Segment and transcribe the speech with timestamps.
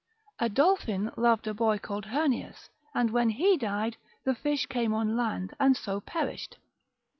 [0.39, 5.15] A dolphin loved a boy called Hernias, and when he died, the fish came on
[5.15, 6.57] land, and so perished.